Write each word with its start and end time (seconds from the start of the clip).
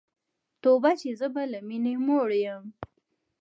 توبه 0.61 0.91
چي 0.99 1.09
زه 1.19 1.27
به 1.33 1.43
له 1.51 1.59
میني 1.67 1.95
موړ 2.05 2.29
یم 2.43 2.63